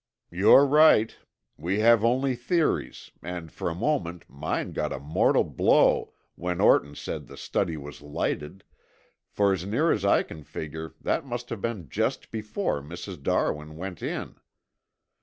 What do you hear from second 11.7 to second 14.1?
just before Mrs. Darwin went